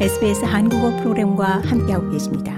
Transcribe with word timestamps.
SBS 0.00 0.44
한국어 0.44 0.90
프로그램과 0.96 1.62
함께하고 1.64 2.10
계십니다. 2.10 2.52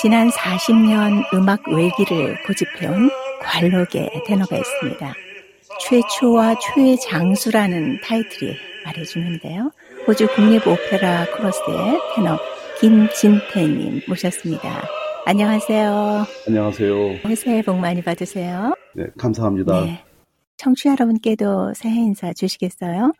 지난 0.00 0.30
40년 0.30 1.34
음악 1.34 1.68
외기를 1.68 2.40
고집해온 2.46 3.10
관록의 3.40 4.22
테너가 4.26 4.56
있습니다. 4.56 5.27
최초와 5.88 6.56
최장수라는 6.58 8.00
타이틀이 8.02 8.52
말해주는데요. 8.84 9.70
호주 10.06 10.26
국립 10.34 10.66
오페라 10.66 11.24
코러스의 11.34 11.98
테너 12.14 12.38
김진태님 12.78 14.02
모셨습니다. 14.06 14.82
안녕하세요. 15.24 16.26
안녕하세요. 16.46 17.34
새해 17.36 17.62
복 17.62 17.78
많이 17.78 18.02
받으세요. 18.02 18.74
네, 18.94 19.06
감사합니다. 19.16 19.84
네. 19.86 20.04
청취자 20.58 20.90
여러분께도 20.90 21.72
새해 21.74 22.00
인사 22.00 22.34
주시겠어요? 22.34 23.12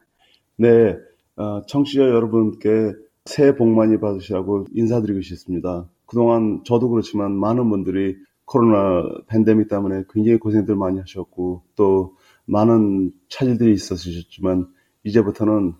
네, 0.57 0.95
어, 1.37 1.65
청취자 1.67 2.03
여러분께 2.03 2.93
새해 3.25 3.57
복 3.57 3.69
많이 3.69 3.99
받으시라고 3.99 4.67
인사드리고 4.75 5.23
싶습니다. 5.23 5.89
그동안 6.05 6.61
저도 6.67 6.91
그렇지만 6.91 7.33
많은 7.33 7.71
분들이 7.71 8.17
코로나 8.49 9.07
팬데믹 9.27 9.69
때문에 9.69 10.05
굉장히 10.11 10.39
고생들 10.39 10.75
많이 10.75 10.99
하셨고 10.99 11.63
또 11.77 12.17
많은 12.47 13.13
차질들이 13.29 13.73
있었으셨지만 13.75 14.67
이제부터는 15.05 15.75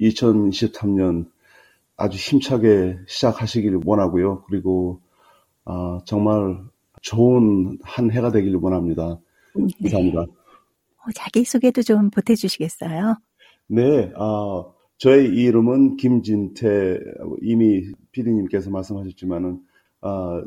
2023년 0.00 1.28
아주 1.96 2.16
힘차게 2.16 2.96
시작하시기를 3.06 3.80
원하고요. 3.84 4.44
그리고 4.46 5.00
아, 5.64 6.00
정말 6.04 6.62
좋은 7.02 7.78
한 7.82 8.10
해가 8.10 8.30
되기를 8.30 8.60
원합니다. 8.62 9.18
네. 9.54 9.90
감사합니다. 9.90 10.20
어, 10.22 11.12
자기소개도 11.14 11.82
좀 11.82 12.10
보태주시겠어요? 12.10 13.16
네, 13.66 14.12
아, 14.16 14.64
저의 14.98 15.26
이름은 15.28 15.96
김진태, 15.96 16.98
이미 17.42 17.90
피디님께서 18.12 18.70
말씀하셨지만은, 18.70 19.60
아, 20.02 20.42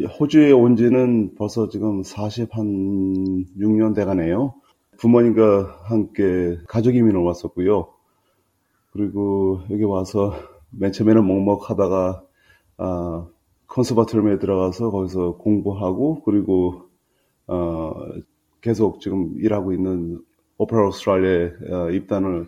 호주에 0.00 0.52
온 0.52 0.76
지는 0.76 1.34
벌써 1.34 1.68
지금 1.68 2.00
46년 2.02 3.94
돼가네요. 3.94 4.54
부모님과 4.96 5.82
함께 5.84 6.56
가족 6.66 6.94
이민을 6.96 7.20
왔었고요. 7.20 7.92
그리고 8.92 9.60
여기 9.70 9.84
와서 9.84 10.34
맨 10.70 10.92
처음에는 10.92 11.26
먹먹하다가, 11.26 12.24
아, 12.78 13.26
컨서바토리움에 13.66 14.38
들어가서 14.38 14.90
거기서 14.90 15.36
공부하고, 15.36 16.22
그리고, 16.22 16.88
어, 17.46 17.92
계속 18.62 19.00
지금 19.00 19.34
일하고 19.38 19.72
있는 19.74 20.22
오페라 20.56 20.86
오스트랄리아에 20.86 21.52
어, 21.70 21.90
입단을 21.90 22.46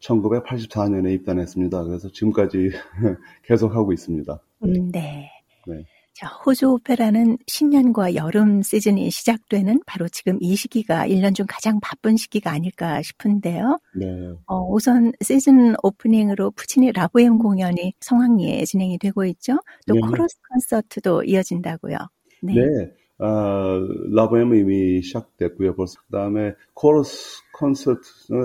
1984년에 0.00 1.12
입단했습니다. 1.14 1.84
그래서 1.84 2.08
지금까지 2.10 2.70
계속 3.44 3.74
하고 3.76 3.92
있습니다. 3.92 4.40
음, 4.64 4.90
네. 4.90 5.30
네. 5.66 5.84
자, 6.14 6.28
호주 6.28 6.70
오페라는 6.70 7.38
신년과 7.48 8.14
여름 8.14 8.62
시즌이 8.62 9.10
시작되는 9.10 9.80
바로 9.84 10.06
지금 10.08 10.38
이 10.40 10.54
시기가 10.54 11.08
1년 11.08 11.34
중 11.34 11.44
가장 11.48 11.80
바쁜 11.80 12.16
시기가 12.16 12.52
아닐까 12.52 13.02
싶은데요. 13.02 13.80
네. 13.96 14.06
어, 14.46 14.62
우선 14.70 15.10
시즌 15.20 15.74
오프닝으로 15.82 16.52
푸치니 16.52 16.92
라보엠 16.92 17.38
공연이 17.38 17.94
성황리에 17.98 18.64
진행이 18.64 18.98
되고 18.98 19.24
있죠. 19.24 19.54
또 19.88 19.94
네. 19.94 20.00
코러스 20.02 20.36
콘서트도 20.52 21.24
이어진다고요. 21.24 21.96
네. 22.42 22.54
네. 22.54 22.92
아, 23.18 23.80
라보엠은 24.12 24.56
이미 24.56 25.02
시작됐고요. 25.02 25.74
벌써 25.74 26.00
그 26.06 26.12
다음에 26.12 26.54
코러스 26.74 27.42
콘서트 27.52 28.02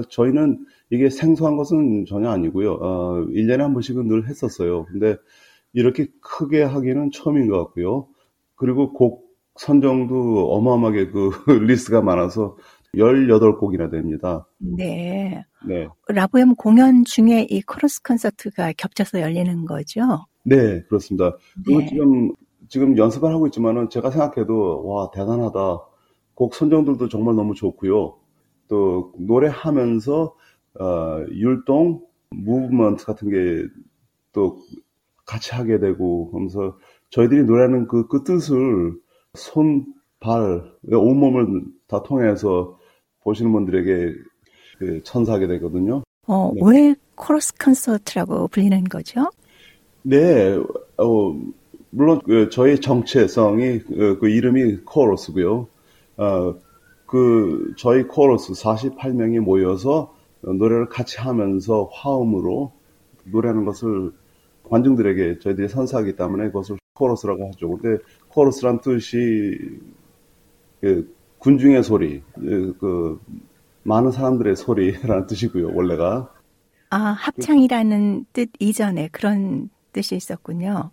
저희는 0.10 0.66
이게 0.90 1.12
생소한 1.12 1.56
것은 1.56 2.06
전혀 2.08 2.32
아니고요. 2.32 2.74
어, 2.82 3.26
1년에 3.28 3.60
한 3.60 3.74
번씩은 3.74 4.08
늘 4.08 4.28
했었어요. 4.28 4.86
근데 4.86 5.18
이렇게 5.74 6.08
크게 6.22 6.64
하기는 6.64 7.12
처음인 7.12 7.48
것 7.50 7.58
같고요. 7.66 8.08
그리고 8.56 8.94
곡 8.94 9.30
선정도 9.56 10.52
어마어마하게 10.54 11.12
그 11.12 11.32
리스트가 11.68 12.02
많아서 12.02 12.58
18곡이나 12.96 13.92
됩니다. 13.92 14.48
네. 14.58 15.46
네. 15.68 15.88
라보엠 16.08 16.56
공연 16.56 17.04
중에 17.06 17.46
이 17.50 17.62
코러스 17.62 18.02
콘서트가 18.02 18.74
겹쳐서 18.78 19.22
열리는 19.22 19.66
거죠? 19.66 20.02
네, 20.44 20.82
그렇습니다. 20.84 21.36
그리고 21.64 21.82
네. 21.82 21.88
지금, 21.88 22.32
지금 22.68 22.98
연습을 22.98 23.30
하고 23.32 23.46
있지만은 23.48 23.90
제가 23.90 24.10
생각해도 24.10 24.86
와, 24.88 25.12
대단하다. 25.12 25.80
곡 26.34 26.56
선정들도 26.56 27.10
정말 27.10 27.36
너무 27.36 27.54
좋고요. 27.54 28.18
또 28.70 29.14
노래하면서 29.20 30.36
어, 30.80 31.26
율동, 31.32 32.02
무브먼트 32.32 33.06
같은 33.06 33.30
게 33.30 33.90
또 34.32 34.62
같이 35.30 35.54
하게 35.54 35.80
되고 35.80 36.32
하면서 36.34 36.76
저희들이 37.12 37.44
노래하는 37.44 37.88
그, 37.88 38.08
그 38.08 38.24
뜻을 38.24 38.94
손, 39.36 39.86
발, 40.20 40.64
온몸을 40.92 41.66
다 41.88 42.02
통해서 42.02 42.80
보시는 43.24 43.52
분들에게 43.52 44.16
그 44.80 45.04
천사하게 45.04 45.46
되거든요. 45.48 46.02
어, 46.26 46.52
네. 46.56 46.62
왜 46.64 46.96
코러스 47.14 47.54
콘서트라고 47.58 48.48
불리는 48.48 48.84
거죠? 48.86 49.30
네, 50.02 50.58
어, 50.98 51.40
물론 51.92 52.22
그 52.26 52.50
저희 52.50 52.82
정체성이 52.82 53.80
그, 53.80 54.18
그 54.20 54.30
이름이 54.30 54.78
코러스고요. 54.78 55.68
어, 56.18 56.56
그 57.06 57.74
저희 57.78 58.04
코러스 58.04 58.54
48명이 58.54 59.40
모여서 59.42 60.16
노래를 60.42 60.90
같이 60.90 61.20
하면서 61.20 61.88
화음으로 61.94 62.72
노래하는 63.26 63.66
것을 63.66 64.12
관중들에게 64.70 65.40
저희들이 65.40 65.68
선사하기 65.68 66.16
때문에 66.16 66.48
그것을 66.48 66.78
코러스라고 66.94 67.48
하죠. 67.48 67.78
근데 67.78 68.04
코러스란 68.30 68.82
뜻이 68.82 69.58
그 70.82 71.16
군중의 71.40 71.84
소리, 71.84 72.22
그, 72.36 72.76
그 72.80 73.20
많은 73.84 74.12
사람들의 74.12 74.56
소리라는 74.56 75.28
뜻이고요. 75.28 75.74
원래가. 75.74 76.32
아 76.92 76.98
합창이라는 76.98 78.26
뜻 78.34 78.50
이전에 78.60 79.10
그런 79.12 79.70
뜻이 79.94 80.16
있었군요. 80.16 80.92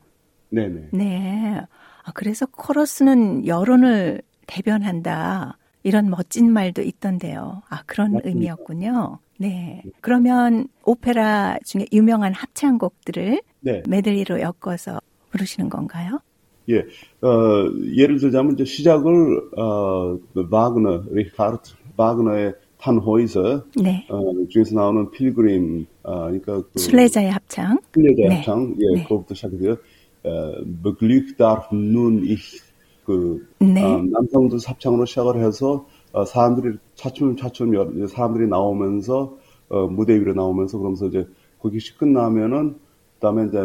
네네. 0.51 0.89
네. 0.93 1.61
아, 2.05 2.13
그래서 2.15 2.47
코러스는 2.47 3.47
여론을 3.47 4.23
대변한다. 4.47 5.59
이런 5.83 6.11
멋진 6.11 6.53
말도 6.53 6.83
있던데요. 6.83 7.63
아, 7.69 7.83
그런 7.87 8.13
맞습니다. 8.13 8.29
의미였군요. 8.29 9.19
네. 9.39 9.83
그러면 10.01 10.69
오페라 10.85 11.59
중에 11.65 11.87
유명한 11.93 12.33
합창곡들을 12.33 13.41
네. 13.61 13.83
메들리로 13.89 14.41
엮어서 14.41 15.01
부르시는 15.31 15.69
건가요? 15.69 16.21
예, 16.69 16.79
어, 17.21 17.71
예를 17.95 18.19
들자면 18.19 18.55
이제 18.55 18.65
시작을 18.65 19.51
어, 19.57 20.19
바그너, 20.51 21.05
리하르트 21.11 21.75
바그너의 21.97 22.55
탄호이저 22.79 23.65
네. 23.83 24.07
어, 24.09 24.21
중에서 24.51 24.75
나오는 24.75 25.11
Pilgrim, 25.11 25.87
어, 26.03 26.25
그러니까 26.25 26.63
그 26.73 26.79
순례자의 26.79 27.31
합창, 27.31 27.79
순례자의 27.95 28.29
네. 28.29 28.37
합창, 28.37 28.75
예, 28.81 28.97
네. 28.97 29.03
그것부터 29.05 29.35
시작해서요. 29.35 29.77
어, 30.25 30.53
beglückt 30.83 31.37
darf 31.37 31.73
nun 31.73 32.25
dich 32.25 32.61
그 33.05 33.47
네. 33.61 33.85
어, 33.85 34.03
남성들 34.03 34.59
합창으로 34.67 35.05
시작을 35.07 35.39
해서 35.45 35.87
어, 36.17 36.25
사람들이 36.25 36.79
차츰 36.95 37.37
차츰 37.37 37.73
사람들이 38.09 38.49
나오면서 38.49 39.37
어, 39.69 39.87
무대 39.87 40.15
위로 40.15 40.33
나오면서 40.33 40.79
그러면서 40.79 41.09
이제 41.09 41.29
그것이 41.59 41.99
끝나면은 41.99 42.77
그다음에 43.17 43.49
이제 43.49 43.59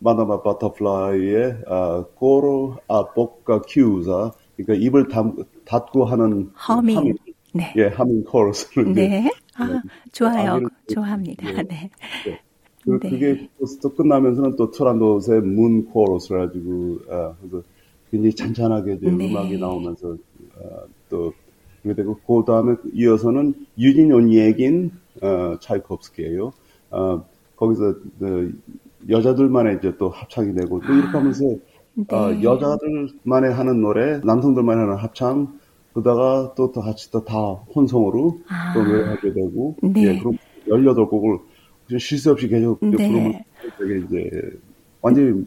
Madama 0.00 0.42
Butterfly의 0.42 1.62
아, 1.66 2.04
coro 2.16 2.76
a 2.86 2.99
bocca 2.99 3.62
chiusa 3.62 4.32
그러니까 4.56 4.86
입을 4.86 5.08
담, 5.08 5.36
닫고 5.64 6.04
하는 6.04 6.50
허밍, 6.68 6.98
하밍 6.98 7.14
네. 7.54 7.72
예, 7.76 7.86
하밍 7.86 8.24
코러스를 8.24 8.92
네. 8.92 9.30
아, 9.54 9.66
네. 9.66 9.80
좋아요. 10.12 10.56
아, 10.56 10.60
좋아합니다. 10.92 11.50
네. 11.50 11.62
네. 11.62 11.90
네. 12.26 12.40
그, 12.84 12.98
네. 13.02 13.10
그게 13.10 13.48
또 13.80 13.94
끝나면서는 13.94 14.56
또 14.56 14.70
트란도스의 14.70 15.40
문 15.40 15.86
코러스를 15.86 16.46
가지고 16.46 16.98
아, 17.08 17.34
그래서 17.40 17.62
굉장히 18.10 18.34
찬찬하게 18.34 18.94
이제 18.96 19.10
네. 19.10 19.30
음악이 19.30 19.58
나오면서 19.58 20.16
아, 20.58 20.84
또 21.08 21.32
그렇게 21.82 22.02
되고 22.02 22.18
그 22.26 22.44
다음에 22.46 22.76
이어서는 22.92 23.54
유진 23.78 24.12
온 24.12 24.32
얘긴 24.32 24.90
어, 25.22 25.58
차이콥스키예요. 25.60 26.52
어, 26.90 27.24
거기서 27.56 27.94
그 28.18 28.58
여자들만의 29.08 29.78
이제 29.78 29.94
또 29.98 30.10
합창이 30.10 30.54
되고 30.54 30.80
또 30.80 30.92
이렇게 30.92 31.08
하면서 31.08 31.44
네. 31.94 32.04
어, 32.14 32.42
여자들만의 32.42 33.52
하는 33.52 33.80
노래, 33.80 34.20
남성들만의 34.24 34.84
하는 34.84 34.96
합창, 34.96 35.58
그러다가 35.92 36.54
또, 36.56 36.70
또 36.72 36.80
같이 36.80 37.10
또 37.10 37.24
다 37.24 37.34
혼성으로 37.74 38.38
아. 38.48 38.72
또 38.72 38.82
노래하게 38.82 39.32
되고, 39.32 39.76
네. 39.82 40.02
예, 40.04 40.18
그럼 40.18 40.38
18곡을 40.68 41.40
쉴 41.98 42.18
새 42.18 42.30
없이 42.30 42.46
계속 42.48 42.78
네. 42.80 42.90
부르면 42.92 43.42
되게 43.78 43.98
이제 44.06 44.30
완전히 45.02 45.44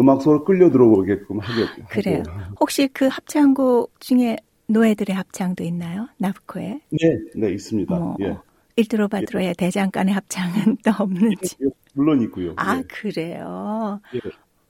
음악 0.00 0.22
속으로 0.22 0.44
끌려 0.44 0.70
들어오게끔 0.70 1.38
하겠죠. 1.38 1.82
그래요. 1.90 2.22
혹시 2.58 2.88
그 2.92 3.06
합창곡 3.06 4.00
중에 4.00 4.38
노예들의 4.68 5.14
합창도 5.14 5.62
있나요? 5.64 6.08
나부코에? 6.18 6.80
네, 6.90 7.18
네, 7.36 7.52
있습니다. 7.52 7.94
어, 7.94 8.16
예. 8.20 8.36
일드로바드로의 8.76 9.48
예. 9.48 9.52
대장간의 9.54 10.14
합창은 10.14 10.78
또 10.84 10.90
없는지. 10.98 11.56
예, 11.62 11.66
물론 11.94 12.20
있고요. 12.22 12.54
아, 12.56 12.78
예. 12.78 12.82
그래요? 12.88 14.00
예. 14.14 14.20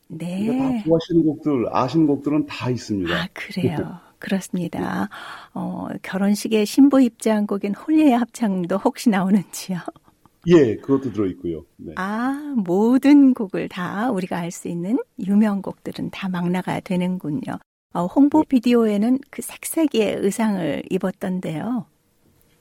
네. 0.08 0.46
다 0.58 0.84
좋아하시는 0.84 1.24
곡들, 1.24 1.66
아시는 1.72 2.06
곡들은 2.06 2.46
다 2.46 2.70
있습니다. 2.70 3.14
아, 3.14 3.28
그래요. 3.32 3.98
그렇습니다. 4.18 5.08
어, 5.54 5.88
결혼식의 6.02 6.66
신부 6.66 7.00
입장곡인 7.00 7.74
홀리의 7.74 8.12
합창도 8.18 8.76
혹시 8.76 9.10
나오는지요? 9.10 9.78
예, 10.46 10.76
그것도 10.76 11.12
들어있고요. 11.12 11.64
네. 11.76 11.92
아, 11.96 12.54
모든 12.56 13.32
곡을 13.32 13.68
다 13.68 14.10
우리가 14.10 14.38
알 14.38 14.50
수 14.50 14.68
있는 14.68 14.98
유명 15.26 15.62
곡들은 15.62 16.10
다막 16.10 16.50
나가야 16.50 16.80
되는군요. 16.80 17.58
어, 17.94 18.06
홍보 18.06 18.40
네. 18.40 18.44
비디오에는 18.48 19.18
그 19.30 19.40
색색의 19.40 20.16
의상을 20.20 20.82
입었던데요. 20.90 21.86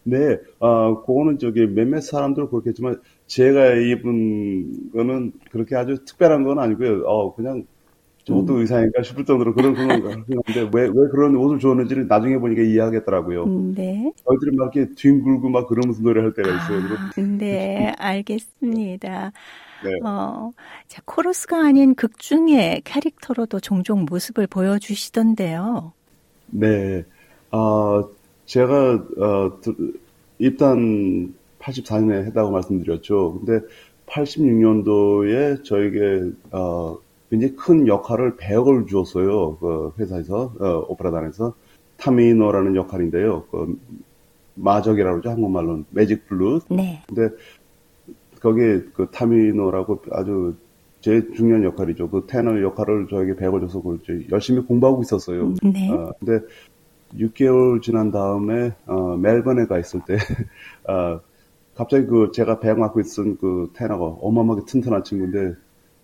네, 0.03 0.37
아, 0.59 0.95
그거는 1.05 1.39
저기 1.39 1.65
몇몇 1.65 2.01
사람들은 2.01 2.49
그렇겠지만 2.49 3.01
제가 3.25 3.73
입은 3.73 4.91
거는 4.91 5.31
그렇게 5.49 5.75
아주 5.75 6.03
특별한 6.05 6.43
건 6.43 6.59
아니고요. 6.59 7.03
어, 7.05 7.33
그냥 7.35 7.65
저것도 8.25 8.53
음. 8.53 8.59
의상인가 8.59 9.01
싶을 9.01 9.25
정도로 9.25 9.53
그런 9.53 9.73
그런 9.73 10.25
건데 10.25 10.69
왜, 10.73 10.83
왜 10.83 11.09
그런 11.11 11.35
옷을 11.35 11.59
줬는지를 11.59 12.07
나중에 12.07 12.37
보니까 12.37 12.61
이해하겠더라고요. 12.61 13.43
음, 13.43 13.73
네. 13.75 14.13
저희들이 14.25 14.55
막 14.55 14.75
이렇게 14.75 14.93
뒹굴고 14.95 15.49
막 15.49 15.67
그러면서 15.67 16.01
노래할 16.01 16.33
때가 16.33 16.49
있어요. 16.49 16.79
아, 16.95 17.21
네, 17.21 17.93
알겠습니다. 17.97 19.31
네. 19.83 19.99
어, 20.03 20.51
자, 20.87 21.01
코러스가 21.05 21.65
아닌 21.65 21.95
극 21.95 22.19
중에 22.19 22.81
캐릭터로도 22.83 23.59
종종 23.59 24.05
모습을 24.05 24.47
보여주시던데요. 24.47 25.93
네. 26.47 27.03
아, 27.51 28.03
제가, 28.45 28.93
어, 29.17 29.59
입단 30.39 31.33
84년에 31.59 32.25
했다고 32.25 32.51
말씀드렸죠. 32.51 33.39
근데 33.45 33.65
86년도에 34.07 35.63
저에게, 35.63 36.31
어, 36.51 36.97
굉장히 37.33 37.55
큰 37.55 37.87
역할을 37.87 38.37
배역을 38.37 38.85
주었어요. 38.85 39.57
그 39.57 39.91
회사에서 39.97 40.53
어, 40.59 40.85
오페라단에서 40.87 41.55
타미노라는 41.97 42.75
역할인데요. 42.75 43.45
그 43.49 43.79
마적이라고 44.53 45.15
그러죠 45.15 45.31
한국말로는 45.31 45.85
Magic 45.89 46.27
Flute. 46.27 46.67
네. 46.69 47.01
근데 47.07 47.35
거기에 48.43 48.81
그 48.93 49.07
타미노라고 49.09 50.03
아주 50.11 50.55
제일 50.99 51.33
중요한 51.33 51.63
역할이죠. 51.63 52.09
그 52.09 52.25
테너 52.27 52.61
역할을 52.61 53.07
저에게 53.09 53.35
배역을 53.35 53.61
줘서 53.61 53.81
그렇지 53.81 54.27
열심히 54.31 54.61
공부하고 54.61 55.01
있었어요. 55.01 55.53
네. 55.63 55.89
어, 55.89 56.11
근데 56.19 56.45
6개월 57.15 57.81
지난 57.81 58.11
다음에 58.11 58.73
어, 58.85 59.15
멜번에 59.15 59.65
가 59.65 59.79
있을 59.79 60.01
때 60.05 60.15
어, 60.91 61.21
갑자기 61.73 62.05
그 62.05 62.31
제가 62.33 62.59
배역 62.59 62.79
맡고 62.79 62.99
있던 62.99 63.37
그 63.37 63.71
테너가 63.73 64.05
어마어마하게 64.21 64.65
튼튼한 64.65 65.03
친구인데 65.05 65.55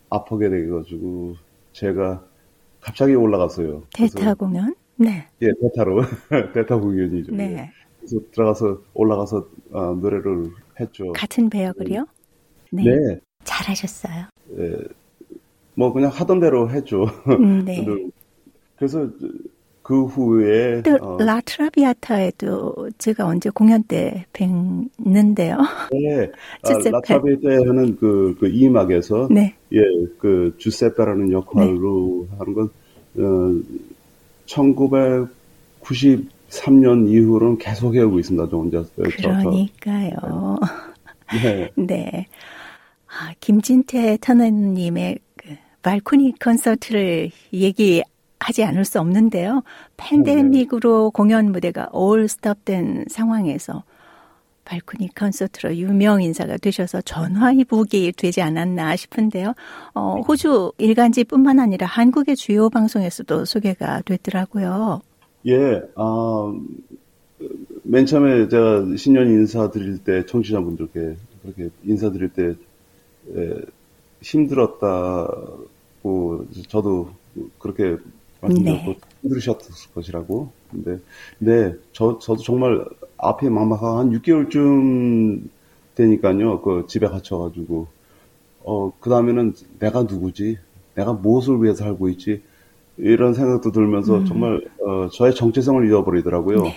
아프게 0.09 0.49
돼가지고 0.49 1.35
제가 1.73 2.23
갑자기 2.79 3.15
올라갔어요. 3.15 3.83
대타 3.93 4.33
공연? 4.35 4.73
네. 4.95 5.27
예, 5.41 5.47
대타로 5.61 6.01
대타 6.53 6.77
공연이죠. 6.77 7.35
네. 7.35 7.57
예. 7.57 7.71
그래서 7.99 8.17
들어가서 8.31 8.81
올라가서 8.93 9.47
어, 9.71 9.93
노래를 9.95 10.51
했죠. 10.79 11.11
같은 11.11 11.49
배역을요? 11.49 12.05
네. 12.71 12.83
네. 12.83 13.19
잘하셨어요. 13.43 14.25
예. 14.57 14.77
뭐 15.75 15.93
그냥 15.93 16.09
하던 16.11 16.39
대로 16.39 16.67
했죠. 16.69 17.03
음, 17.27 17.63
네. 17.65 17.85
그래서 18.75 19.07
그 19.81 20.05
후에 20.05 20.81
또 20.83 20.97
어, 21.01 21.17
라트라비아타에도 21.17 22.91
제가 22.99 23.25
언제 23.25 23.49
공연 23.49 23.81
때 23.83 24.25
뵀는데요. 24.33 25.57
네, 25.91 26.29
아, 26.61 26.69
라트라비아타에는 26.91 27.97
그, 27.97 28.35
그 28.39 28.47
이막에서 28.49 29.29
네. 29.31 29.55
예, 29.73 29.79
그 30.19 30.53
주세페라는 30.59 31.31
역할로 31.31 32.27
네. 32.29 32.35
하는 32.37 32.53
건 32.53 32.69
어, 33.17 33.55
1993년 34.45 37.09
이후로는 37.09 37.57
계속 37.57 37.95
해오고 37.95 38.19
있습니다. 38.19 38.47
저 38.49 38.57
혼자. 38.57 38.83
그러니까요. 38.95 40.59
네. 41.41 41.71
네. 41.75 42.27
아, 43.09 43.33
김진태 43.39 44.17
터너님의 44.21 45.19
그 45.35 45.55
발코니 45.81 46.35
콘서트를 46.39 47.31
얘기 47.53 48.03
하지 48.39 48.63
않을 48.63 48.85
수 48.85 48.99
없는데요. 48.99 49.63
팬데믹으로 49.97 51.05
네. 51.05 51.11
공연 51.13 51.51
무대가 51.51 51.89
올 51.91 52.27
스톱된 52.27 53.05
상황에서 53.09 53.83
발코니 54.65 55.09
콘서트로 55.15 55.75
유명 55.77 56.21
인사가 56.21 56.55
되셔서 56.57 57.01
전화위복이 57.01 58.13
되지 58.15 58.41
않았나 58.41 58.95
싶은데요. 58.95 59.53
어, 59.95 60.15
네. 60.17 60.21
호주 60.27 60.73
일간지뿐만 60.77 61.59
아니라 61.59 61.87
한국의 61.87 62.35
주요 62.35 62.69
방송에서도 62.69 63.45
소개가 63.45 64.03
됐더라고요. 64.03 65.01
예, 65.47 65.81
아, 65.95 66.53
맨 67.83 68.05
처음에 68.05 68.47
제가 68.47 68.85
신년 68.95 69.27
인사드릴 69.27 69.99
때 69.99 70.25
청취자분들께 70.25 71.15
그렇게 71.41 71.69
인사드릴 71.83 72.29
때 72.29 72.43
에, 72.43 72.55
힘들었다고 74.21 75.65
저도 76.67 77.11
그렇게 77.59 77.97
말씀드렸고 78.41 78.85
네. 78.85 78.99
힘들으셨을 79.21 79.93
것이라고. 79.93 80.51
근데 80.71 80.99
네, 81.39 81.73
저 81.93 82.19
저도 82.19 82.41
정말 82.41 82.85
앞에 83.17 83.49
막막한 83.49 83.97
한 83.97 84.11
6개월쯤 84.11 85.49
되니까요. 85.95 86.61
그 86.61 86.85
집에 86.87 87.07
갇혀가지고 87.07 87.87
어그 88.63 89.09
다음에는 89.09 89.53
내가 89.79 90.03
누구지? 90.03 90.57
내가 90.95 91.13
무엇을 91.13 91.61
위해서 91.61 91.83
살고 91.83 92.09
있지? 92.09 92.41
이런 92.97 93.33
생각도 93.33 93.71
들면서 93.71 94.17
음. 94.17 94.25
정말 94.25 94.61
어, 94.85 95.09
저의 95.09 95.33
정체성을 95.33 95.85
잃어버리더라고요. 95.85 96.63
네. 96.63 96.75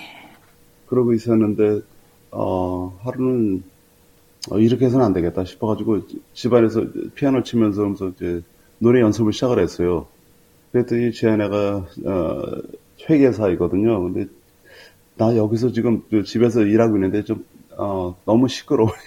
그러고 0.86 1.12
있었는데 1.12 1.80
어, 2.30 2.98
하루는 3.02 3.62
어, 4.50 4.58
이렇게 4.58 4.86
해서는 4.86 5.04
안 5.04 5.12
되겠다 5.12 5.44
싶어가지고 5.44 6.00
집안에서 6.34 6.86
피아노를 7.14 7.44
치면서 7.44 8.08
이제 8.08 8.42
노래 8.78 9.00
연습을 9.00 9.32
시작을 9.32 9.60
했어요. 9.60 10.06
그랬더니 10.72 11.12
제 11.12 11.28
아내가 11.28 11.86
어, 12.04 12.42
회계사이거든요. 13.08 14.02
근데 14.02 14.28
나 15.16 15.36
여기서 15.36 15.72
지금 15.72 16.02
집에서 16.24 16.62
일하고 16.62 16.96
있는데 16.96 17.22
좀 17.22 17.44
어, 17.76 18.16
너무 18.24 18.48
시끄러우니까 18.48 18.98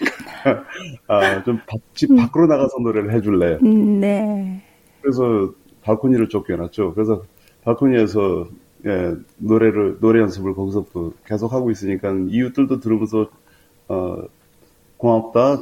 아, 1.07 1.43
좀집 1.43 2.11
음. 2.11 2.15
밖으로 2.15 2.47
나가서 2.47 2.79
노래를 2.79 3.13
해줄래. 3.13 3.57
음, 3.63 3.99
네. 3.99 4.61
그래서 5.01 5.53
발코니를 5.81 6.29
쫓겨났죠. 6.29 6.93
그래서 6.93 7.23
발코니에서 7.63 8.47
예, 8.85 9.15
노래를 9.37 9.97
노래 9.99 10.21
연습을 10.21 10.53
거기서부터 10.53 11.11
계속 11.25 11.53
하고 11.53 11.71
있으니까 11.71 12.13
이웃들도 12.29 12.79
들으면서 12.79 13.29
어, 13.87 14.17
고맙다. 14.97 15.61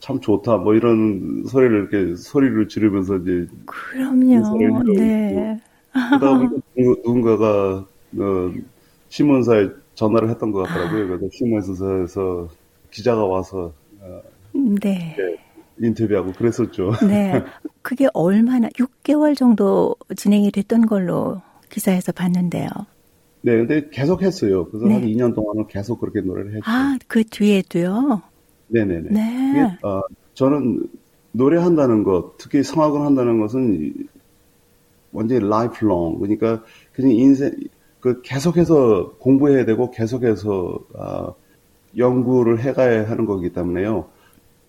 참 0.00 0.18
좋다 0.18 0.56
뭐 0.56 0.74
이런 0.74 1.44
소리를 1.46 1.88
이렇게 1.92 2.16
소리를 2.16 2.68
지르면서 2.68 3.16
이제 3.18 3.46
그럼요. 3.66 4.94
네. 4.94 5.60
그다음에 5.92 6.48
누군가가 6.76 7.84
어, 8.18 8.52
신문사에 9.08 9.68
전화를 9.94 10.30
했던 10.30 10.52
것 10.52 10.62
같더라고요. 10.62 11.06
그래서 11.08 11.26
신문사에서 11.32 12.48
기자가 12.90 13.24
와서 13.26 13.72
어, 14.00 14.22
네. 14.52 15.14
네. 15.18 15.36
인터뷰하고 15.82 16.32
그랬었죠. 16.32 16.92
네. 17.06 17.42
그게 17.82 18.08
얼마나 18.12 18.68
6개월 18.68 19.36
정도 19.36 19.96
진행이 20.16 20.50
됐던 20.50 20.86
걸로 20.86 21.42
기사에서 21.70 22.12
봤는데요. 22.12 22.68
네, 23.42 23.56
근데 23.56 23.88
계속 23.90 24.22
했어요. 24.22 24.66
그래서 24.66 24.86
네. 24.86 24.94
한 24.94 25.02
2년 25.02 25.34
동안은 25.34 25.66
계속 25.68 26.00
그렇게 26.00 26.20
노래를 26.20 26.56
했죠. 26.56 26.62
아, 26.66 26.98
그 27.06 27.24
뒤에도요? 27.24 28.22
네네네. 28.70 29.08
네. 29.10 29.52
그게, 29.52 29.86
어, 29.86 30.02
저는 30.34 30.88
노래한다는 31.32 32.02
것, 32.02 32.36
특히 32.38 32.62
성악을 32.62 33.02
한다는 33.02 33.40
것은 33.40 33.92
완전히 35.12 35.48
라이프롱. 35.48 36.18
그러니까 36.18 36.62
그냥 36.92 37.12
인생, 37.12 37.52
그 38.00 38.22
계속해서 38.22 39.16
공부해야 39.18 39.64
되고 39.64 39.90
계속해서 39.90 40.78
어, 40.94 41.34
연구를 41.96 42.60
해가야 42.60 43.08
하는 43.08 43.26
거기 43.26 43.52
때문에요. 43.52 44.06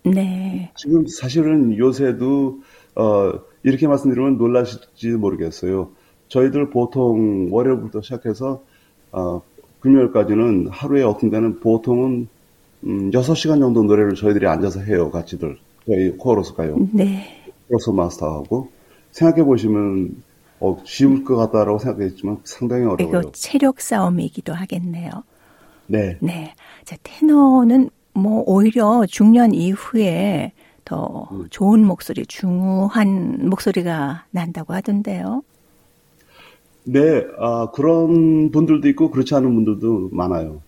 네. 0.04 0.72
지금 0.76 1.06
사실은 1.08 1.78
요새도 1.78 2.60
어, 2.96 3.34
이렇게 3.64 3.88
말씀드리면 3.88 4.38
놀라실지 4.38 5.12
모르겠어요. 5.12 5.90
저희들 6.28 6.70
보통 6.70 7.50
월요일부터 7.52 8.02
시작해서 8.02 8.64
어, 9.12 9.42
금요일까지는 9.82 10.68
하루에 10.70 11.04
어떤 11.04 11.30
데는 11.30 11.60
보통은 11.60 12.28
음, 12.86 13.12
6시간 13.12 13.60
정도 13.60 13.84
노래를 13.84 14.16
저희들이 14.16 14.48
앉아서 14.48 14.82
해요, 14.82 15.12
같이들. 15.12 15.58
저희 15.88 16.12
코러스 16.18 16.54
가요. 16.54 16.78
네. 16.92 17.28
코러스 17.68 17.90
마스터하고. 17.92 18.70
생각해 19.12 19.44
보시면, 19.44 20.24
어, 20.60 20.78
쉬울 20.86 21.24
것 21.24 21.36
같다라고 21.36 21.80
생각했지만 21.80 22.40
상당히 22.44 22.86
어려워요. 22.86 23.20
이거 23.20 23.32
체력 23.34 23.82
싸움이기도 23.82 24.54
하겠네요. 24.54 25.12
네. 25.88 26.18
네. 26.22 26.54
자, 26.86 26.96
테너는 27.04 27.90
뭐 28.14 28.44
오히려 28.46 29.06
중년 29.08 29.54
이후에 29.54 30.54
더 30.86 31.28
음. 31.32 31.48
좋은 31.50 31.86
목소리, 31.86 32.26
중후한 32.26 33.50
목소리가 33.50 34.26
난다고 34.32 34.74
하던데요. 34.74 35.44
네, 36.84 37.24
아, 37.40 37.68
그런 37.74 38.52
분들도 38.52 38.88
있고 38.90 39.12
그렇지 39.12 39.36
않은 39.36 39.54
분들도 39.54 40.10
많아요. 40.12 40.62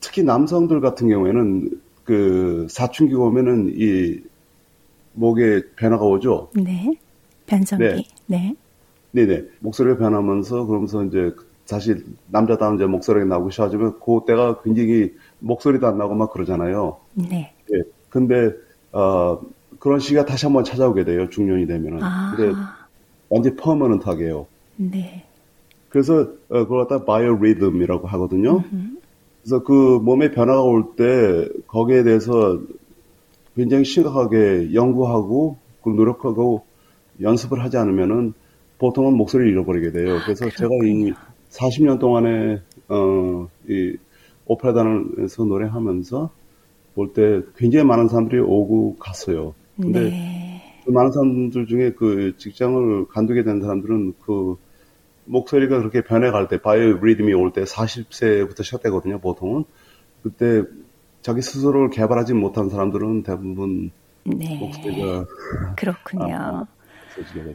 특히 0.00 0.22
남성들 0.22 0.80
같은 0.80 1.08
경우에는 1.08 1.80
그 2.04 2.66
사춘기 2.70 3.14
오면은 3.14 3.72
이 3.76 4.20
목에 5.12 5.62
변화가 5.76 6.04
오죠. 6.04 6.50
네. 6.54 6.92
변성기. 7.46 7.84
네. 7.84 8.04
네. 8.26 8.56
네네. 9.12 9.44
목소리가 9.60 9.98
변하면서 9.98 10.66
그러면서 10.66 11.04
이제 11.04 11.34
사실 11.64 12.04
남자다운 12.28 12.76
이제 12.76 12.86
목소리가 12.86 13.26
나오기 13.26 13.52
시작하면 13.52 13.94
그때가 14.00 14.62
굉장히 14.62 15.12
목소리도 15.40 15.86
안 15.86 15.98
나고 15.98 16.14
막 16.14 16.32
그러잖아요. 16.32 16.96
네. 17.14 17.52
네. 17.68 17.82
근데 18.08 18.52
어 18.92 19.40
그런 19.78 20.00
시기가 20.00 20.24
다시 20.24 20.46
한번 20.46 20.64
찾아오게 20.64 21.04
돼요. 21.04 21.28
중년이 21.28 21.66
되면은. 21.66 22.02
아. 22.02 22.34
근데 22.36 22.52
완전 23.28 23.56
퍼머넌트하게요. 23.56 24.46
네. 24.76 25.24
그래서 25.88 26.20
어, 26.48 26.64
그걸 26.64 26.86
갖다 26.86 27.04
바이오 27.04 27.36
리듬이라고 27.36 28.06
하거든요. 28.08 28.64
그래서 29.42 29.62
그 29.62 29.72
몸의 30.02 30.32
변화가 30.32 30.62
올 30.62 30.94
때 30.96 31.48
거기에 31.66 32.02
대해서 32.02 32.60
굉장히 33.56 33.84
심각하게 33.84 34.74
연구하고 34.74 35.56
그 35.82 35.90
노력하고 35.90 36.62
연습을 37.20 37.62
하지 37.62 37.76
않으면은 37.76 38.34
보통은 38.78 39.14
목소리를 39.14 39.50
잃어버리게 39.52 39.92
돼요. 39.92 40.16
아, 40.16 40.24
그래서 40.24 40.46
아, 40.46 40.50
제가 40.50 40.70
이 40.84 41.12
40년 41.50 41.98
동안에 41.98 42.60
어, 42.88 43.48
이 43.68 43.96
오페라단에서 44.46 45.44
노래하면서 45.44 46.30
볼 46.94 47.12
때 47.12 47.42
굉장히 47.56 47.84
많은 47.86 48.08
사람들이 48.08 48.40
오고 48.40 48.96
갔어요. 48.98 49.54
근데 49.80 50.10
네. 50.10 50.62
그 50.84 50.90
많은 50.90 51.12
사람들 51.12 51.66
중에 51.66 51.92
그 51.92 52.34
직장을 52.36 53.06
간두게 53.08 53.44
된 53.44 53.60
사람들은 53.60 54.14
그 54.24 54.56
목소리가 55.30 55.78
그렇게 55.78 56.02
변해갈 56.02 56.48
때, 56.48 56.60
바이오 56.60 56.98
리듬이 57.04 57.32
올 57.34 57.52
때 57.52 57.62
40세부터 57.64 58.62
시작되거든요, 58.64 59.20
보통은. 59.20 59.64
그때 60.22 60.62
자기 61.22 61.40
스스로를 61.42 61.90
개발하지 61.90 62.34
못한 62.34 62.68
사람들은 62.68 63.22
대부분 63.22 63.90
네. 64.24 64.58
목소리가. 64.58 65.24
그렇군요. 65.76 66.34
아, 66.34 66.66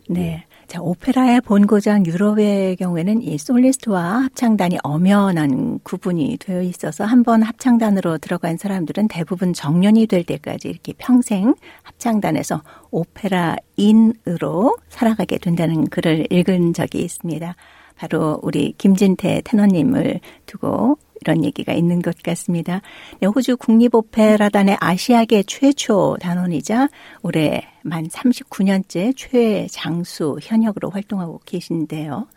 네. 0.09 0.45
자, 0.67 0.81
오페라의 0.81 1.41
본고장 1.41 2.05
유럽의 2.05 2.75
경우에는 2.77 3.21
이 3.21 3.37
솔리스트와 3.37 4.23
합창단이 4.23 4.77
엄연한 4.83 5.79
구분이 5.83 6.37
되어 6.39 6.61
있어서 6.63 7.03
한 7.05 7.23
번 7.25 7.41
합창단으로 7.41 8.19
들어간 8.19 8.55
사람들은 8.57 9.07
대부분 9.07 9.53
정년이 9.53 10.05
될 10.05 10.23
때까지 10.23 10.67
이렇게 10.67 10.93
평생 10.97 11.55
합창단에서 11.83 12.61
오페라인으로 12.91 14.77
살아가게 14.89 15.39
된다는 15.39 15.87
글을 15.87 16.27
읽은 16.29 16.73
적이 16.73 16.99
있습니다. 17.03 17.55
바로 17.97 18.39
우리 18.43 18.73
김진태 18.77 19.41
테너님을 19.43 20.19
두고 20.45 20.97
이런 21.21 21.43
얘기가 21.43 21.73
있는 21.73 22.01
것 22.01 22.21
같습니다. 22.21 22.81
네, 23.19 23.27
호주 23.27 23.57
국립오페라단의 23.57 24.77
아시아계 24.79 25.43
최초 25.43 26.17
단원이자 26.19 26.89
올해 27.21 27.63
만 27.83 28.07
39년째 28.07 29.13
최장수 29.15 30.37
현역으로 30.41 30.89
활동하고 30.89 31.41
계신데요. 31.45 32.27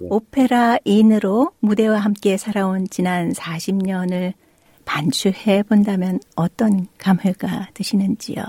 네. 0.00 0.08
오페라인으로 0.10 1.52
무대와 1.60 1.98
함께 1.98 2.36
살아온 2.36 2.86
지난 2.88 3.32
40년을 3.32 4.34
반추해 4.84 5.62
본다면 5.62 6.20
어떤 6.34 6.86
감회가 6.98 7.68
드시는지요? 7.74 8.42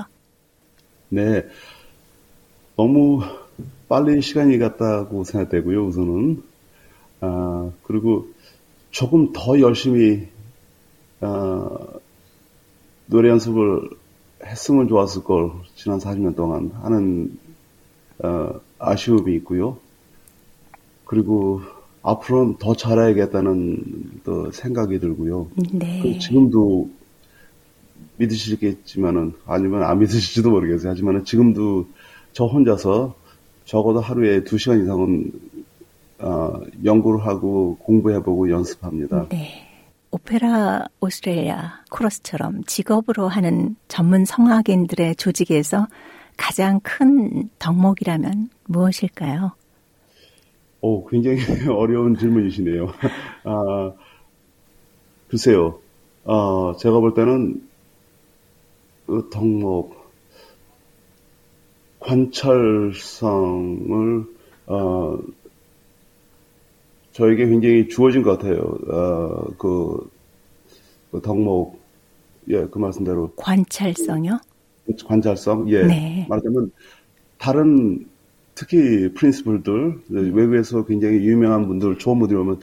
네. 1.09 1.45
너무 2.77 3.21
빨리 3.89 4.21
시간이 4.21 4.57
갔다고 4.57 5.23
생각되고요, 5.25 5.85
우선은. 5.87 6.43
아, 7.21 7.69
그리고 7.83 8.27
조금 8.91 9.31
더 9.33 9.59
열심히 9.59 10.27
어, 11.21 11.99
노래 13.05 13.29
연습을 13.29 13.89
했으면 14.45 14.87
좋았을 14.87 15.23
걸 15.23 15.51
지난 15.75 15.99
40년 15.99 16.35
동안 16.35 16.71
하는 16.81 17.37
어, 18.19 18.59
아쉬움이 18.79 19.35
있고요. 19.37 19.77
그리고 21.05 21.61
앞으로는 22.01 22.57
더 22.57 22.75
잘해야겠다는 22.75 24.21
또 24.23 24.51
생각이 24.51 24.99
들고요. 24.99 25.47
네. 25.73 26.17
지금도 26.19 26.89
믿으시겠지만은 28.17 29.33
아니면 29.45 29.83
안 29.83 29.99
믿으실지도 29.99 30.49
모르겠어요. 30.49 30.91
하지만은 30.91 31.25
지금도 31.25 31.87
저 32.33 32.45
혼자서 32.45 33.15
적어도 33.65 33.99
하루에 33.99 34.43
2시간 34.43 34.81
이상은 34.81 35.31
어, 36.19 36.61
연구를 36.83 37.25
하고 37.25 37.77
공부해보고 37.77 38.49
연습합니다. 38.51 39.27
네. 39.29 39.65
오페라 40.11 40.85
오스트레일리아 41.01 41.83
코러스처럼 41.91 42.63
직업으로 42.65 43.27
하는 43.27 43.75
전문 43.87 44.25
성악인들의 44.25 45.15
조직에서 45.15 45.87
가장 46.35 46.79
큰 46.81 47.49
덕목이라면 47.59 48.49
무엇일까요? 48.65 49.51
오, 50.81 51.05
굉장히 51.07 51.37
어려운 51.69 52.17
질문이시네요. 52.17 52.87
아, 53.43 53.93
글쎄요. 55.27 55.79
어, 56.23 56.75
제가 56.77 56.99
볼 56.99 57.13
때는 57.13 57.61
그 59.05 59.29
덕목, 59.31 59.99
관찰성을 61.99 62.99
어, 64.67 65.19
저에게 67.19 67.47
굉장히 67.47 67.89
주어진 67.89 68.23
것 68.23 68.37
같아요. 68.37 68.59
어, 68.87 69.51
그, 69.57 70.09
그 71.11 71.21
덕목, 71.21 71.77
예, 72.47 72.65
그 72.71 72.79
말씀대로. 72.79 73.33
관찰성요? 73.35 74.39
관찰성, 75.05 75.69
예. 75.69 75.83
네. 75.83 76.25
말하자면, 76.29 76.71
다른, 77.37 78.07
특히 78.55 79.13
프린스플들, 79.13 79.99
외국에서 80.07 80.85
굉장히 80.85 81.17
유명한 81.17 81.67
분들, 81.67 81.97
좋은 81.97 82.19
분들이 82.19 82.39
오면, 82.39 82.61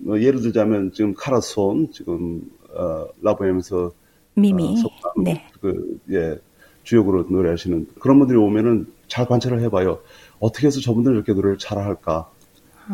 뭐 0.00 0.20
예를 0.20 0.42
들자면, 0.42 0.92
지금 0.92 1.14
카라손, 1.14 1.90
지금, 1.90 2.42
어, 2.74 3.06
라보엠에서 3.22 3.92
미미. 4.34 4.76
어, 4.84 5.22
네. 5.22 5.42
그, 5.62 5.98
예, 6.10 6.38
주역으로 6.82 7.24
노래하시는 7.30 7.86
그런 7.98 8.18
분들이 8.18 8.38
오면은 8.38 8.86
잘 9.08 9.26
관찰을 9.26 9.62
해봐요. 9.62 10.00
어떻게 10.38 10.66
해서 10.66 10.80
저분들 10.80 11.14
이렇게 11.14 11.32
노래를 11.32 11.56
잘할까? 11.56 12.30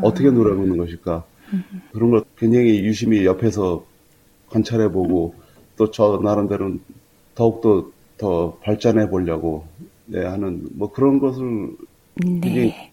어떻게 0.01 0.31
노래하는 0.31 0.77
것일까 0.77 1.25
그런 1.93 2.11
걸 2.11 2.25
굉장히 2.39 2.83
유심히 2.85 3.27
옆에서 3.27 3.85
관찰해보고 4.49 5.35
또 5.77 5.91
저 5.91 6.21
나름대로 6.23 6.77
더욱더 7.35 7.91
더 8.17 8.57
발전해 8.63 9.09
보려고 9.09 9.67
네, 10.07 10.25
하는 10.25 10.69
뭐 10.75 10.93
그런 10.93 11.19
것을 11.19 11.71
네. 12.17 12.93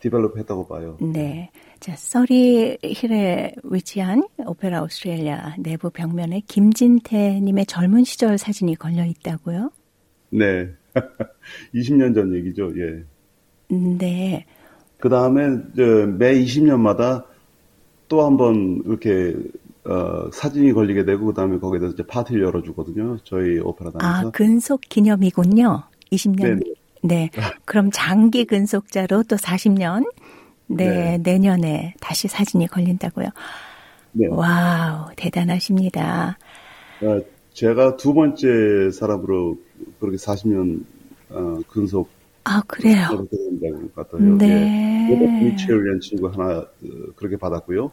develop 0.00 0.38
했다고 0.38 0.66
봐요. 0.66 0.96
네. 1.00 1.50
자, 1.80 1.94
서리 1.96 2.76
힐에 2.82 3.52
위치한 3.64 4.22
오페라 4.46 4.82
오스트레일리아 4.82 5.56
내부 5.58 5.90
벽면에 5.90 6.40
김진태 6.46 7.40
님의 7.40 7.66
젊은 7.66 8.04
시절 8.04 8.38
사진이 8.38 8.76
걸려 8.76 9.04
있다고요? 9.04 9.70
네. 10.30 10.68
20년 11.74 12.14
전 12.14 12.34
얘기죠, 12.34 12.72
예. 12.76 13.04
네. 13.74 14.46
그 15.00 15.08
다음에 15.08 15.48
매 16.18 16.34
20년마다 16.34 17.24
또 18.08 18.22
한 18.24 18.36
번 18.36 18.82
이렇게 18.86 19.34
어, 19.84 20.30
사진이 20.32 20.72
걸리게 20.72 21.04
되고 21.04 21.26
그 21.26 21.32
다음에 21.34 21.58
거기에 21.58 21.78
대해서 21.80 21.94
이제 21.94 22.06
파티를 22.06 22.42
열어주거든요. 22.42 23.18
저희 23.24 23.58
오페라단에서. 23.60 24.28
아 24.28 24.30
근속 24.30 24.80
기념이군요. 24.88 25.84
20년. 26.12 26.42
네네. 26.42 26.60
네. 27.02 27.30
그럼 27.64 27.90
장기 27.92 28.44
근속자로 28.44 29.22
또 29.24 29.36
40년. 29.36 30.04
네, 30.66 30.86
네. 30.88 31.18
내년에 31.18 31.94
다시 32.00 32.28
사진이 32.28 32.66
걸린다고요. 32.68 33.28
네. 34.12 34.26
wow 34.28 35.10
대단하십니다. 35.16 36.36
어, 37.02 37.20
제가 37.54 37.96
두 37.96 38.12
번째 38.14 38.90
사람으로 38.92 39.56
그렇게 39.98 40.16
40년 40.18 40.84
어, 41.30 41.60
근속 41.68 42.08
아, 42.44 42.62
그래요? 42.66 43.26
같아요. 43.94 44.36
네. 44.36 45.42
미첼이라는 45.42 46.00
친구 46.00 46.28
하나 46.28 46.64
그, 46.80 47.12
그렇게 47.16 47.36
받았고요. 47.36 47.90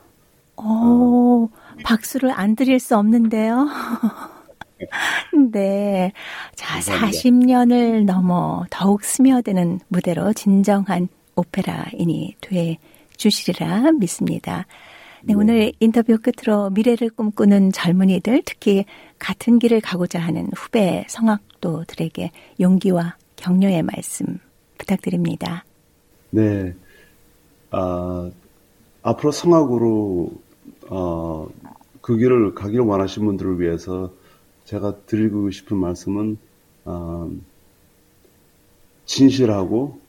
오, 0.57 1.49
박수를 1.83 2.31
안 2.31 2.55
드릴 2.55 2.79
수 2.79 2.97
없는데요. 2.97 3.67
네. 5.51 6.11
자, 6.55 6.73
감사합니다. 6.73 7.19
40년을 7.19 8.05
넘어 8.05 8.65
더욱 8.69 9.03
스며드는 9.03 9.79
무대로 9.87 10.33
진정한 10.33 11.07
오페라인이 11.35 12.35
돼 12.41 12.77
주시리라 13.17 13.91
믿습니다. 13.93 14.65
네, 15.23 15.33
네, 15.33 15.39
오늘 15.39 15.73
인터뷰 15.79 16.17
끝으로 16.17 16.69
미래를 16.69 17.09
꿈꾸는 17.09 17.71
젊은이들, 17.71 18.43
특히 18.45 18.85
같은 19.19 19.59
길을 19.59 19.81
가고자 19.81 20.19
하는 20.19 20.49
후배 20.55 21.05
성악도들에게 21.07 22.31
용기와 22.59 23.15
격려의 23.37 23.83
말씀 23.83 24.39
부탁드립니다. 24.77 25.63
네. 26.29 26.75
아, 27.71 28.29
앞으로 29.01 29.31
성악으로, 29.31 30.31
어, 30.89 31.47
그 32.01 32.17
길을 32.17 32.53
가기를 32.53 32.83
원하신 32.83 33.25
분들을 33.25 33.59
위해서 33.59 34.11
제가 34.65 34.97
드리고 35.05 35.49
싶은 35.51 35.77
말씀은, 35.77 36.37
어, 36.85 37.31
진실하고 39.05 39.99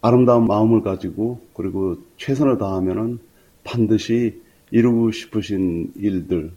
아름다운 0.00 0.46
마음을 0.46 0.82
가지고 0.82 1.40
그리고 1.52 1.96
최선을 2.16 2.58
다하면은 2.58 3.18
반드시 3.64 4.40
이루고 4.70 5.10
싶으신 5.10 5.92
일들, 5.96 6.52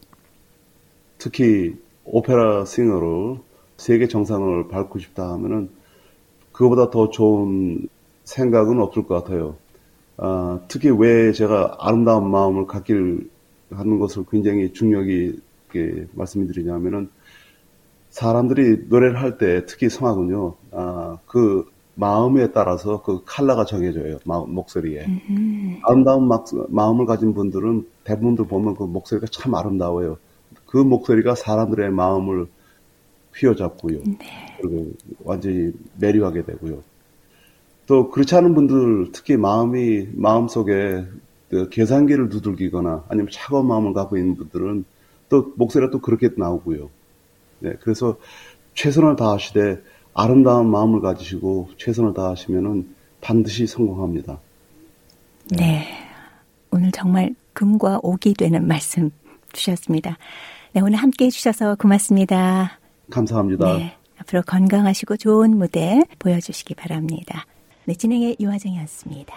특히 1.17 1.75
오페라 2.05 2.65
싱어로 2.65 3.43
세계 3.79 4.07
정상을 4.07 4.67
밟고 4.67 5.00
싶다 5.00 5.31
하면은 5.33 5.69
그거보다 6.51 6.89
더 6.91 7.09
좋은 7.09 7.88
생각은 8.25 8.79
없을 8.79 9.03
것 9.07 9.24
같아요. 9.24 9.55
아, 10.17 10.59
특히 10.67 10.89
왜 10.89 11.31
제가 11.31 11.77
아름다운 11.79 12.29
마음을 12.29 12.67
갖길 12.67 13.29
하는 13.71 14.00
것을 14.00 14.25
굉장히 14.29 14.74
중요하게 14.74 16.07
말씀드리냐면은 16.13 17.09
사람들이 18.09 18.88
노래를 18.89 19.21
할 19.21 19.38
때 19.38 19.65
특히 19.65 19.88
성악은요, 19.89 20.55
아, 20.71 21.17
그 21.25 21.65
마음에 21.95 22.51
따라서 22.51 23.01
그 23.01 23.21
칼라가 23.25 23.65
정해져요. 23.65 24.19
마음, 24.25 24.53
목소리에. 24.53 25.05
음. 25.07 25.79
아름다운 25.83 26.27
막, 26.27 26.45
마음을 26.69 27.05
가진 27.05 27.33
분들은 27.33 27.88
대부분들 28.05 28.48
보면 28.48 28.75
그 28.75 28.83
목소리가 28.83 29.27
참 29.31 29.53
아름다워요. 29.55 30.17
그 30.65 30.77
목소리가 30.77 31.36
사람들의 31.36 31.91
마음을 31.91 32.48
휘어잡고요. 33.39 34.00
네. 34.19 34.55
그리고 34.62 34.91
완전히 35.24 35.72
매료하게 36.00 36.43
되고요. 36.43 36.84
또 37.88 38.10
그렇지 38.12 38.36
않은 38.36 38.53
분들 38.53 39.12
특히 39.13 39.38
마음이 39.38 40.10
마음 40.13 40.48
속에 40.48 41.05
그 41.50 41.69
계산기를 41.69 42.29
두들기거나 42.29 43.05
아니면 43.10 43.29
차가운 43.31 43.67
마음을 43.67 43.93
갖고 43.93 44.17
있는 44.17 44.36
분들은 44.36 44.86
또 45.29 45.53
목소리가 45.55 45.91
또 45.91 46.00
그렇게 46.00 46.29
나오고요. 46.36 46.89
네, 47.60 47.74
그래서 47.81 48.17
최선을 48.75 49.15
다하시되 49.15 49.81
아름다운 50.13 50.69
마음을 50.69 51.01
가지시고 51.01 51.69
최선을 51.77 52.13
다하시면은 52.13 52.96
반드시 53.22 53.67
성공합니다. 53.67 54.39
네. 55.58 55.88
오늘 56.72 56.91
정말 56.91 57.34
금과 57.53 58.00
옥이 58.03 58.36
되는 58.38 58.67
말씀 58.67 59.10
주셨습니다. 59.53 60.17
네, 60.74 60.81
오늘 60.81 61.00
함께 61.00 61.25
해주셔서 61.25 61.75
고맙습니다. 61.75 62.78
감사합니다. 63.09 63.77
네, 63.77 63.95
앞으로 64.19 64.41
건강하시고 64.43 65.17
좋은 65.17 65.57
무대 65.57 66.03
보여주시기 66.19 66.75
바랍니다. 66.75 67.45
네, 67.85 67.95
진행의 67.95 68.37
유화정이었습니다. 68.39 69.33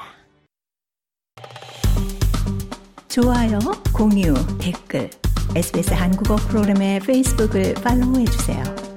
좋아요, 3.09 3.59
공유, 3.95 4.35
댓글, 4.59 5.11
SBS 5.55 5.93
한국어 5.93 6.37
프로그램의 6.37 7.01
페이스북을 7.01 7.75
팔로우해주세요. 7.75 8.92